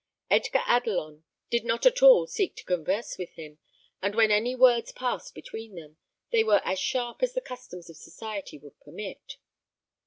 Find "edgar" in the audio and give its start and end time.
0.31-0.63